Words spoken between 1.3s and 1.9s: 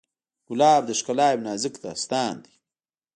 یو نازک